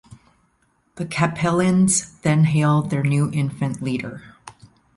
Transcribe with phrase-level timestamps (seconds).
[0.95, 4.35] The Capellans then hail their new infant leader.